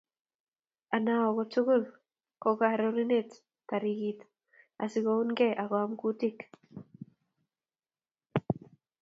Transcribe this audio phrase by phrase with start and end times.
[0.95, 1.83] Anao ko tugul
[2.41, 3.29] ko karironet
[3.69, 4.19] taritik
[4.83, 6.37] asikounkei akoam kutik